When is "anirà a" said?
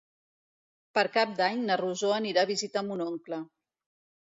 2.17-2.51